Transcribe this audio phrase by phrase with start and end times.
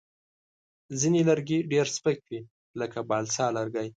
[0.99, 2.41] ځینې لرګي ډېر سپک وي،
[2.79, 3.87] لکه بالسا لرګی.